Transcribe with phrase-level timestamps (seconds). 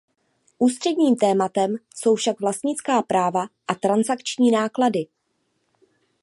[0.57, 5.07] Ústředním tématem jsou však vlastnická práva a transakční náklady.